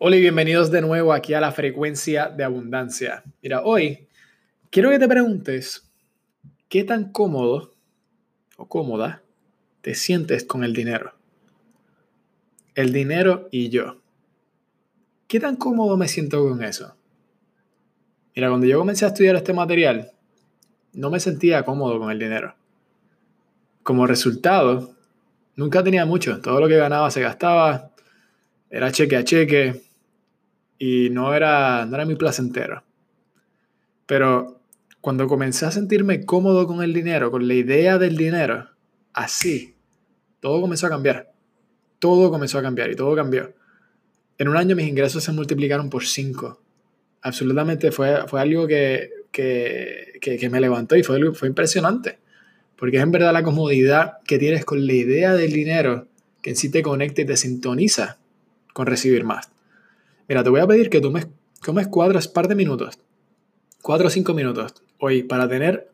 Hola 0.00 0.14
y 0.14 0.20
bienvenidos 0.20 0.70
de 0.70 0.80
nuevo 0.80 1.12
aquí 1.12 1.34
a 1.34 1.40
la 1.40 1.50
frecuencia 1.50 2.28
de 2.28 2.44
abundancia. 2.44 3.24
Mira, 3.42 3.62
hoy 3.64 4.06
quiero 4.70 4.90
que 4.90 4.98
te 5.00 5.08
preguntes 5.08 5.90
qué 6.68 6.84
tan 6.84 7.10
cómodo 7.10 7.74
o 8.56 8.68
cómoda 8.68 9.24
te 9.80 9.96
sientes 9.96 10.44
con 10.44 10.62
el 10.62 10.72
dinero. 10.72 11.14
El 12.76 12.92
dinero 12.92 13.48
y 13.50 13.70
yo. 13.70 14.00
¿Qué 15.26 15.40
tan 15.40 15.56
cómodo 15.56 15.96
me 15.96 16.06
siento 16.06 16.48
con 16.48 16.62
eso? 16.62 16.94
Mira, 18.36 18.50
cuando 18.50 18.68
yo 18.68 18.78
comencé 18.78 19.04
a 19.04 19.08
estudiar 19.08 19.34
este 19.34 19.52
material, 19.52 20.12
no 20.92 21.10
me 21.10 21.18
sentía 21.18 21.64
cómodo 21.64 21.98
con 21.98 22.12
el 22.12 22.20
dinero. 22.20 22.54
Como 23.82 24.06
resultado, 24.06 24.94
nunca 25.56 25.82
tenía 25.82 26.06
mucho. 26.06 26.40
Todo 26.40 26.60
lo 26.60 26.68
que 26.68 26.76
ganaba 26.76 27.10
se 27.10 27.20
gastaba, 27.20 27.90
era 28.70 28.92
cheque 28.92 29.16
a 29.16 29.24
cheque 29.24 29.87
y 30.78 31.10
no 31.10 31.34
era, 31.34 31.84
no 31.86 31.96
era 31.96 32.04
muy 32.04 32.16
placentero. 32.16 32.82
Pero 34.06 34.60
cuando 35.00 35.26
comencé 35.26 35.66
a 35.66 35.70
sentirme 35.70 36.24
cómodo 36.24 36.66
con 36.66 36.82
el 36.82 36.92
dinero, 36.92 37.30
con 37.30 37.46
la 37.46 37.54
idea 37.54 37.98
del 37.98 38.16
dinero, 38.16 38.68
así, 39.12 39.74
todo 40.40 40.60
comenzó 40.60 40.86
a 40.86 40.90
cambiar. 40.90 41.32
Todo 41.98 42.30
comenzó 42.30 42.58
a 42.58 42.62
cambiar 42.62 42.90
y 42.90 42.96
todo 42.96 43.14
cambió. 43.16 43.52
En 44.38 44.48
un 44.48 44.56
año 44.56 44.76
mis 44.76 44.88
ingresos 44.88 45.24
se 45.24 45.32
multiplicaron 45.32 45.90
por 45.90 46.04
5. 46.04 46.60
Absolutamente 47.22 47.90
fue, 47.90 48.26
fue 48.28 48.40
algo 48.40 48.68
que, 48.68 49.10
que, 49.32 50.18
que, 50.20 50.50
me 50.50 50.60
levantó 50.60 50.94
y 50.96 51.02
fue, 51.02 51.34
fue 51.34 51.48
impresionante. 51.48 52.18
Porque 52.76 52.98
es 52.98 53.02
en 53.02 53.10
verdad 53.10 53.32
la 53.32 53.42
comodidad 53.42 54.18
que 54.24 54.38
tienes 54.38 54.64
con 54.64 54.86
la 54.86 54.92
idea 54.92 55.34
del 55.34 55.52
dinero 55.52 56.06
que 56.40 56.50
en 56.50 56.56
sí 56.56 56.70
te 56.70 56.82
conecta 56.82 57.22
y 57.22 57.26
te 57.26 57.36
sintoniza 57.36 58.18
con 58.72 58.86
recibir 58.86 59.24
más. 59.24 59.50
Mira, 60.28 60.44
te 60.44 60.50
voy 60.50 60.60
a 60.60 60.66
pedir 60.66 60.90
que 60.90 61.00
tú 61.00 61.10
me 61.10 61.26
comes 61.64 61.88
cuatro, 61.88 62.20
par 62.34 62.48
de 62.48 62.54
minutos, 62.54 62.98
cuatro 63.80 64.08
o 64.08 64.10
cinco 64.10 64.34
minutos 64.34 64.74
hoy 64.98 65.22
para 65.22 65.48
tener 65.48 65.90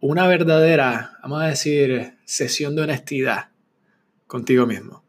una 0.00 0.26
verdadera, 0.26 1.18
vamos 1.22 1.42
a 1.42 1.46
decir, 1.46 2.14
sesión 2.24 2.76
de 2.76 2.82
honestidad 2.82 3.48
contigo 4.26 4.66
mismo. 4.66 5.02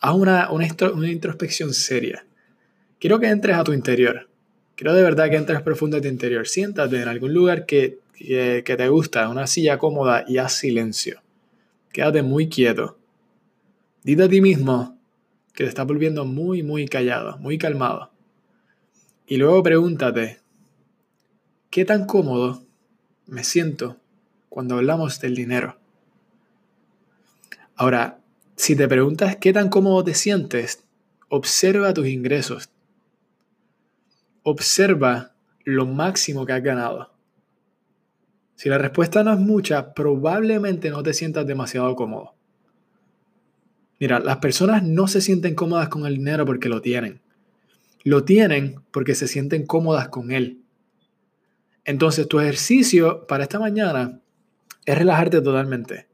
Haz 0.00 0.14
una, 0.14 0.50
una, 0.50 1.10
introspección 1.10 1.74
seria. 1.74 2.24
Quiero 2.98 3.20
que 3.20 3.28
entres 3.28 3.56
a 3.56 3.64
tu 3.64 3.74
interior. 3.74 4.28
Quiero 4.76 4.94
de 4.94 5.02
verdad 5.02 5.28
que 5.28 5.36
entres 5.36 5.60
profundo 5.60 5.98
a 5.98 6.00
tu 6.00 6.08
interior. 6.08 6.46
Siéntate 6.46 7.02
en 7.02 7.08
algún 7.08 7.34
lugar 7.34 7.66
que, 7.66 7.98
que, 8.14 8.62
que 8.64 8.76
te 8.76 8.88
gusta, 8.88 9.28
una 9.28 9.46
silla 9.46 9.78
cómoda 9.78 10.24
y 10.26 10.38
haz 10.38 10.54
silencio. 10.54 11.22
Quédate 11.92 12.22
muy 12.22 12.48
quieto. 12.48 12.98
Dite 14.02 14.22
a 14.22 14.28
ti 14.28 14.40
mismo, 14.40 14.96
que 15.56 15.64
te 15.64 15.68
está 15.68 15.84
volviendo 15.84 16.24
muy, 16.26 16.62
muy 16.62 16.86
callado, 16.86 17.38
muy 17.38 17.56
calmado. 17.56 18.12
Y 19.28 19.38
luego 19.38 19.60
pregúntate, 19.62 20.38
¿qué 21.68 21.84
tan 21.84 22.06
cómodo 22.06 22.62
me 23.26 23.42
siento 23.42 23.96
cuando 24.48 24.76
hablamos 24.76 25.20
del 25.20 25.34
dinero? 25.34 25.80
Ahora, 27.74 28.20
si 28.54 28.76
te 28.76 28.86
preguntas 28.86 29.36
qué 29.36 29.52
tan 29.52 29.68
cómodo 29.68 30.04
te 30.04 30.14
sientes, 30.14 30.84
observa 31.28 31.92
tus 31.92 32.06
ingresos. 32.06 32.70
Observa 34.44 35.34
lo 35.64 35.86
máximo 35.86 36.46
que 36.46 36.52
has 36.52 36.62
ganado. 36.62 37.12
Si 38.54 38.68
la 38.68 38.78
respuesta 38.78 39.24
no 39.24 39.32
es 39.32 39.40
mucha, 39.40 39.92
probablemente 39.92 40.88
no 40.88 41.02
te 41.02 41.12
sientas 41.12 41.48
demasiado 41.48 41.96
cómodo. 41.96 42.34
Mira, 43.98 44.20
las 44.20 44.36
personas 44.36 44.84
no 44.84 45.08
se 45.08 45.20
sienten 45.20 45.56
cómodas 45.56 45.88
con 45.88 46.06
el 46.06 46.16
dinero 46.16 46.46
porque 46.46 46.68
lo 46.68 46.80
tienen. 46.80 47.25
Lo 48.06 48.22
tienen 48.22 48.76
porque 48.92 49.16
se 49.16 49.26
sienten 49.26 49.66
cómodas 49.66 50.10
con 50.10 50.30
él. 50.30 50.60
Entonces, 51.84 52.28
tu 52.28 52.38
ejercicio 52.38 53.26
para 53.26 53.42
esta 53.42 53.58
mañana 53.58 54.20
es 54.84 54.96
relajarte 54.96 55.40
totalmente. 55.40 56.06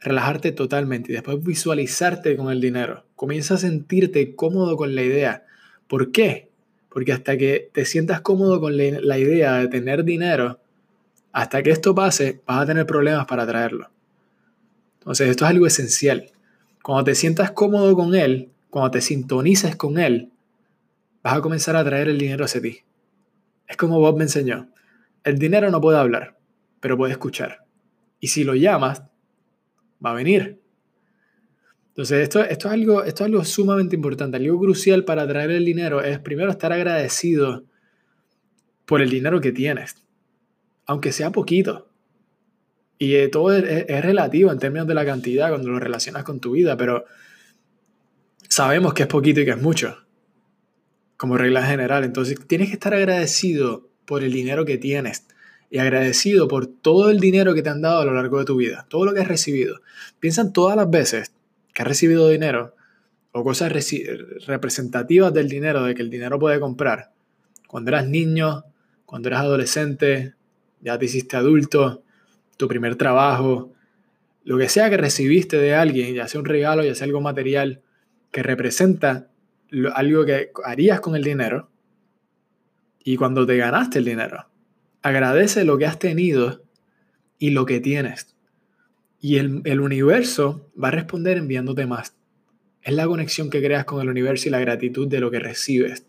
Relajarte 0.00 0.52
totalmente 0.52 1.12
y 1.12 1.16
después 1.16 1.44
visualizarte 1.44 2.34
con 2.38 2.50
el 2.50 2.62
dinero. 2.62 3.04
Comienza 3.14 3.56
a 3.56 3.58
sentirte 3.58 4.34
cómodo 4.34 4.78
con 4.78 4.94
la 4.94 5.02
idea. 5.02 5.44
¿Por 5.86 6.12
qué? 6.12 6.48
Porque 6.88 7.12
hasta 7.12 7.36
que 7.36 7.68
te 7.74 7.84
sientas 7.84 8.22
cómodo 8.22 8.58
con 8.58 8.74
la 8.74 9.18
idea 9.18 9.58
de 9.58 9.68
tener 9.68 10.02
dinero, 10.02 10.60
hasta 11.32 11.62
que 11.62 11.72
esto 11.72 11.94
pase, 11.94 12.40
vas 12.46 12.62
a 12.62 12.66
tener 12.66 12.86
problemas 12.86 13.26
para 13.26 13.46
traerlo. 13.46 13.90
Entonces, 15.00 15.28
esto 15.28 15.44
es 15.44 15.50
algo 15.50 15.66
esencial. 15.66 16.32
Cuando 16.82 17.04
te 17.04 17.14
sientas 17.14 17.50
cómodo 17.50 17.94
con 17.94 18.14
él, 18.14 18.48
cuando 18.70 18.92
te 18.92 19.02
sintonices 19.02 19.76
con 19.76 19.98
él, 19.98 20.30
vas 21.24 21.34
a 21.34 21.40
comenzar 21.40 21.74
a 21.74 21.84
traer 21.84 22.08
el 22.08 22.18
dinero 22.18 22.44
hacia 22.44 22.60
ti. 22.60 22.80
Es 23.66 23.76
como 23.78 23.98
Bob 23.98 24.18
me 24.18 24.24
enseñó. 24.24 24.70
El 25.24 25.38
dinero 25.38 25.70
no 25.70 25.80
puede 25.80 25.98
hablar, 25.98 26.38
pero 26.80 26.98
puede 26.98 27.12
escuchar. 27.12 27.64
Y 28.20 28.28
si 28.28 28.44
lo 28.44 28.54
llamas, 28.54 29.02
va 30.04 30.10
a 30.10 30.14
venir. 30.14 30.60
Entonces, 31.88 32.22
esto, 32.22 32.44
es 32.44 32.66
algo, 32.66 33.04
esto 33.04 33.24
es 33.24 33.28
algo 33.30 33.44
sumamente 33.44 33.96
importante. 33.96 34.36
Algo 34.36 34.60
crucial 34.60 35.04
para 35.04 35.22
atraer 35.22 35.50
el 35.50 35.64
dinero 35.64 36.02
es 36.02 36.18
primero 36.18 36.50
estar 36.50 36.72
agradecido 36.72 37.64
por 38.84 39.00
el 39.00 39.08
dinero 39.08 39.40
que 39.40 39.52
tienes, 39.52 40.04
aunque 40.84 41.10
sea 41.10 41.30
poquito. 41.30 41.88
Y 42.98 43.14
eh, 43.14 43.28
todo 43.28 43.54
es, 43.54 44.04
relativo 44.04 44.52
en 44.52 44.58
términos 44.58 44.86
de 44.86 44.94
la 44.94 45.06
cantidad 45.06 45.48
cuando 45.48 45.70
lo 45.70 45.80
relacionas 45.80 46.22
con 46.22 46.38
tu 46.38 46.52
vida, 46.52 46.76
pero 46.76 47.06
sabemos 48.46 48.92
que 48.92 49.04
es 49.04 49.08
poquito 49.08 49.40
y 49.40 49.46
que 49.46 49.52
es 49.52 49.62
mucho, 49.62 50.03
como 51.16 51.36
regla 51.38 51.64
general. 51.66 52.04
Entonces 52.04 52.38
tienes 52.46 52.68
que 52.68 52.74
estar 52.74 52.94
agradecido 52.94 53.88
por 54.04 54.22
el 54.22 54.32
dinero 54.32 54.64
que 54.64 54.78
tienes 54.78 55.26
y 55.70 55.78
agradecido 55.78 56.46
por 56.48 56.66
todo 56.66 57.10
el 57.10 57.20
dinero 57.20 57.54
que 57.54 57.62
te 57.62 57.70
han 57.70 57.82
dado 57.82 58.00
a 58.00 58.04
lo 58.04 58.14
largo 58.14 58.38
de 58.38 58.44
tu 58.44 58.56
vida, 58.56 58.86
todo 58.88 59.04
lo 59.04 59.14
que 59.14 59.20
has 59.20 59.28
recibido. 59.28 59.80
Piensa 60.20 60.42
en 60.42 60.52
todas 60.52 60.76
las 60.76 60.88
veces 60.90 61.32
que 61.72 61.82
has 61.82 61.88
recibido 61.88 62.28
dinero 62.28 62.74
o 63.32 63.42
cosas 63.42 63.72
representativas 64.46 65.34
del 65.34 65.48
dinero, 65.48 65.82
de 65.82 65.94
que 65.94 66.02
el 66.02 66.10
dinero 66.10 66.38
puede 66.38 66.60
comprar. 66.60 67.10
Cuando 67.66 67.90
eras 67.90 68.06
niño, 68.06 68.64
cuando 69.04 69.28
eras 69.28 69.40
adolescente, 69.40 70.34
ya 70.80 70.96
te 70.98 71.06
hiciste 71.06 71.36
adulto, 71.36 72.04
tu 72.56 72.68
primer 72.68 72.94
trabajo, 72.94 73.72
lo 74.44 74.58
que 74.58 74.68
sea 74.68 74.90
que 74.90 74.96
recibiste 74.96 75.56
de 75.56 75.74
alguien, 75.74 76.14
ya 76.14 76.28
sea 76.28 76.38
un 76.38 76.46
regalo, 76.46 76.84
ya 76.84 76.94
sea 76.94 77.06
algo 77.06 77.20
material, 77.20 77.80
que 78.30 78.42
representa 78.42 79.28
algo 79.94 80.24
que 80.24 80.50
harías 80.64 81.00
con 81.00 81.16
el 81.16 81.24
dinero, 81.24 81.70
y 83.02 83.16
cuando 83.16 83.46
te 83.46 83.56
ganaste 83.56 83.98
el 83.98 84.06
dinero, 84.06 84.46
agradece 85.02 85.64
lo 85.64 85.76
que 85.76 85.86
has 85.86 85.98
tenido 85.98 86.64
y 87.38 87.50
lo 87.50 87.66
que 87.66 87.80
tienes. 87.80 88.34
Y 89.20 89.36
el, 89.36 89.60
el 89.64 89.80
universo 89.80 90.70
va 90.82 90.88
a 90.88 90.92
responder 90.92 91.36
enviándote 91.36 91.86
más. 91.86 92.16
Es 92.82 92.94
la 92.94 93.06
conexión 93.06 93.50
que 93.50 93.62
creas 93.62 93.84
con 93.84 94.00
el 94.00 94.08
universo 94.08 94.48
y 94.48 94.52
la 94.52 94.60
gratitud 94.60 95.06
de 95.06 95.20
lo 95.20 95.30
que 95.30 95.38
recibes, 95.38 96.06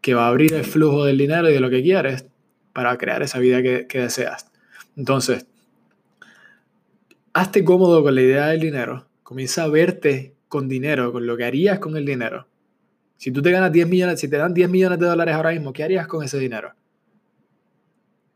que 0.00 0.14
va 0.14 0.26
a 0.26 0.28
abrir 0.28 0.52
el 0.54 0.64
flujo 0.64 1.04
del 1.04 1.18
dinero 1.18 1.48
y 1.48 1.54
de 1.54 1.60
lo 1.60 1.70
que 1.70 1.82
quieres 1.82 2.26
para 2.72 2.96
crear 2.98 3.22
esa 3.22 3.38
vida 3.38 3.62
que, 3.62 3.86
que 3.86 4.00
deseas. 4.00 4.50
Entonces, 4.96 5.46
hazte 7.32 7.64
cómodo 7.64 8.02
con 8.02 8.14
la 8.14 8.22
idea 8.22 8.46
del 8.48 8.60
dinero. 8.60 9.06
Comienza 9.22 9.64
a 9.64 9.68
verte 9.68 10.34
con 10.48 10.68
dinero, 10.68 11.12
con 11.12 11.26
lo 11.26 11.36
que 11.36 11.44
harías 11.44 11.78
con 11.78 11.96
el 11.96 12.04
dinero. 12.04 12.49
Si 13.20 13.30
tú 13.32 13.42
te 13.42 13.50
ganas 13.50 13.70
10 13.70 13.86
millones, 13.86 14.18
si 14.18 14.28
te 14.28 14.38
dan 14.38 14.54
10 14.54 14.70
millones 14.70 14.98
de 14.98 15.04
dólares 15.04 15.34
ahora 15.34 15.50
mismo, 15.50 15.74
¿qué 15.74 15.84
harías 15.84 16.06
con 16.06 16.24
ese 16.24 16.38
dinero? 16.38 16.72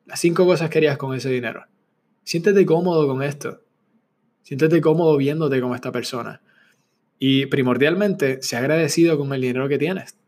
Las 0.04 0.20
cinco 0.20 0.44
cosas 0.44 0.68
que 0.68 0.76
harías 0.76 0.98
con 0.98 1.14
ese 1.14 1.30
dinero. 1.30 1.64
Siéntete 2.22 2.66
cómodo 2.66 3.08
con 3.08 3.22
esto. 3.22 3.62
Siéntete 4.42 4.82
cómodo 4.82 5.16
viéndote 5.16 5.58
como 5.62 5.74
esta 5.74 5.90
persona. 5.90 6.42
Y 7.18 7.46
primordialmente, 7.46 8.42
sea 8.42 8.58
agradecido 8.58 9.16
con 9.16 9.32
el 9.32 9.40
dinero 9.40 9.70
que 9.70 9.78
tienes, 9.78 10.18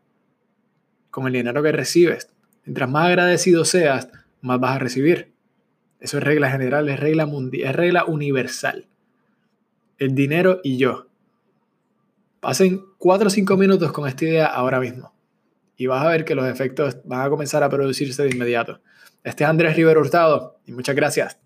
con 1.11 1.27
el 1.27 1.33
dinero 1.33 1.61
que 1.61 1.71
recibes. 1.71 2.31
Mientras 2.65 2.89
más 2.89 3.09
agradecido 3.09 3.63
seas, 3.63 4.09
más 4.41 4.59
vas 4.59 4.77
a 4.77 4.79
recibir. 4.79 5.33
Eso 5.99 6.17
es 6.17 6.23
regla 6.23 6.49
general, 6.49 6.89
es 6.89 6.99
regla 6.99 7.29
es 7.53 7.75
regla 7.75 8.05
universal. 8.05 8.87
El 9.99 10.15
dinero 10.15 10.61
y 10.63 10.77
yo. 10.77 11.06
Pasen 12.47 12.81
4 12.97 13.27
o 13.27 13.29
5 13.29 13.57
minutos 13.57 13.91
con 13.91 14.07
esta 14.07 14.23
idea 14.23 14.45
ahora 14.45 14.79
mismo. 14.79 15.13
Y 15.75 15.85
vas 15.87 16.01
a 16.01 16.07
ver 16.07 16.23
que 16.23 16.33
los 16.33 16.47
efectos 16.47 16.95
van 17.03 17.19
a 17.19 17.29
comenzar 17.29 17.61
a 17.61 17.67
producirse 17.67 18.23
de 18.23 18.29
inmediato. 18.29 18.79
Este 19.21 19.43
es 19.43 19.49
Andrés 19.49 19.75
Rivero 19.75 19.99
Hurtado 19.99 20.61
y 20.65 20.71
muchas 20.71 20.95
gracias. 20.95 21.37